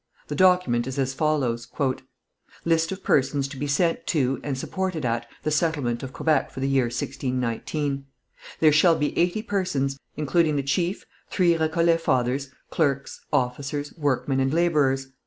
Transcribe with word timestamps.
The 0.29 0.35
document 0.35 0.87
is 0.87 0.97
as 0.97 1.13
follows: 1.13 1.67
"List 2.65 2.91
of 2.91 3.03
persons 3.03 3.47
to 3.49 3.55
be 3.55 3.67
sent 3.67 4.07
to, 4.07 4.39
and 4.41 4.57
supported 4.57 5.05
at, 5.05 5.27
the 5.43 5.51
settlement 5.51 6.01
of 6.01 6.11
Quebec 6.11 6.49
for 6.49 6.59
the 6.59 6.67
year 6.67 6.85
1619. 6.85 8.05
"There 8.59 8.71
shall 8.71 8.95
be 8.95 9.15
eighty 9.15 9.43
persons, 9.43 9.99
including 10.17 10.55
the 10.55 10.63
chief, 10.63 11.05
three 11.29 11.53
Récollet 11.53 11.99
fathers, 12.01 12.49
clerks, 12.71 13.21
officers, 13.31 13.93
workmen 13.95 14.39
and 14.39 14.51
labourers. 14.51 15.09